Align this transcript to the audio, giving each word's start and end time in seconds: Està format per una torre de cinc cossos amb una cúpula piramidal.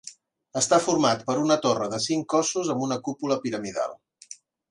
Està 0.61 0.77
format 0.85 1.19
per 1.27 1.35
una 1.41 1.57
torre 1.65 1.89
de 1.91 1.99
cinc 2.07 2.27
cossos 2.35 2.73
amb 2.75 2.87
una 2.87 2.99
cúpula 3.09 3.39
piramidal. 3.47 3.95